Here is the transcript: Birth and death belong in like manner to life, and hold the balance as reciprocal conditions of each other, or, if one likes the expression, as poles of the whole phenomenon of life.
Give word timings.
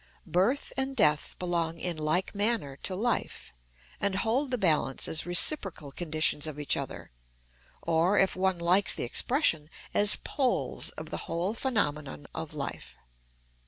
Birth 0.25 0.73
and 0.77 0.95
death 0.95 1.35
belong 1.37 1.77
in 1.77 1.95
like 1.95 2.33
manner 2.33 2.75
to 2.77 2.95
life, 2.95 3.53
and 3.99 4.15
hold 4.15 4.49
the 4.49 4.57
balance 4.57 5.07
as 5.07 5.27
reciprocal 5.27 5.91
conditions 5.91 6.47
of 6.47 6.59
each 6.59 6.75
other, 6.75 7.11
or, 7.83 8.17
if 8.17 8.35
one 8.35 8.57
likes 8.57 8.95
the 8.95 9.03
expression, 9.03 9.69
as 9.93 10.15
poles 10.15 10.89
of 10.97 11.11
the 11.11 11.27
whole 11.29 11.53
phenomenon 11.53 12.25
of 12.33 12.55
life. 12.55 12.97